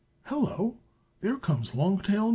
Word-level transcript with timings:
Hello! 0.23 0.79
there 1.19 1.37
comes 1.37 1.75
Long 1.75 1.99
Tail 2.01 2.21
No. 2.29 2.29